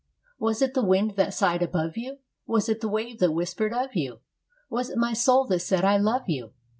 [0.39, 2.17] Was it the wind that sighed above you?
[2.47, 4.21] Was it the wave that whispered of you?
[4.67, 6.53] Was it my soul that said, "I love you"?